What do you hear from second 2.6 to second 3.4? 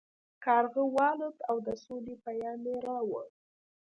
یې راوړ.